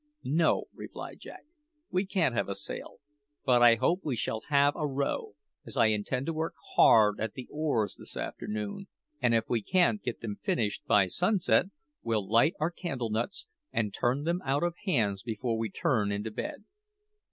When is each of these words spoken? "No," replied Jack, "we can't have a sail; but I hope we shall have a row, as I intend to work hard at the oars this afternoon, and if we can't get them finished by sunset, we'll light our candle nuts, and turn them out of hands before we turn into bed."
"No," 0.23 0.63
replied 0.73 1.19
Jack, 1.19 1.43
"we 1.91 2.07
can't 2.07 2.33
have 2.33 2.49
a 2.49 2.55
sail; 2.55 2.95
but 3.45 3.61
I 3.61 3.75
hope 3.75 3.99
we 4.03 4.15
shall 4.15 4.41
have 4.49 4.73
a 4.75 4.87
row, 4.87 5.35
as 5.63 5.77
I 5.77 5.85
intend 5.93 6.25
to 6.25 6.33
work 6.33 6.55
hard 6.73 7.19
at 7.19 7.35
the 7.35 7.47
oars 7.51 7.97
this 7.99 8.17
afternoon, 8.17 8.87
and 9.21 9.35
if 9.35 9.47
we 9.47 9.61
can't 9.61 10.01
get 10.01 10.21
them 10.21 10.39
finished 10.41 10.83
by 10.87 11.05
sunset, 11.05 11.67
we'll 12.01 12.27
light 12.27 12.55
our 12.59 12.71
candle 12.71 13.11
nuts, 13.11 13.45
and 13.71 13.93
turn 13.93 14.23
them 14.23 14.41
out 14.43 14.63
of 14.63 14.73
hands 14.85 15.21
before 15.21 15.55
we 15.59 15.69
turn 15.69 16.11
into 16.11 16.31
bed." 16.31 16.63